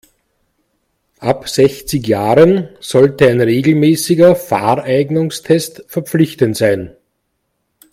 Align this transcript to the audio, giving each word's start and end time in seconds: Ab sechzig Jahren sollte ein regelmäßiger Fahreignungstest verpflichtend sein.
Ab 1.19 1.47
sechzig 1.47 2.07
Jahren 2.07 2.69
sollte 2.79 3.27
ein 3.29 3.39
regelmäßiger 3.39 4.35
Fahreignungstest 4.35 5.83
verpflichtend 5.87 6.57
sein. 6.57 6.95